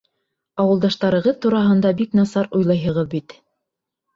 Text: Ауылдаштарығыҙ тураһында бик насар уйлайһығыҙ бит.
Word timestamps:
Ауылдаштарығыҙ 0.63 1.37
тураһында 1.47 1.91
бик 2.01 2.17
насар 2.21 2.51
уйлайһығыҙ 2.61 3.09
бит. 3.17 3.37